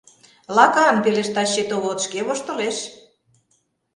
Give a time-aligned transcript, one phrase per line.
[0.55, 2.77] —Лакан,— пелешта счетовод, шке воштылеш.